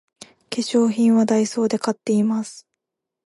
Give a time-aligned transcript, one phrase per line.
[0.19, 0.27] 化
[0.63, 2.65] 粧品はダイソーで買っています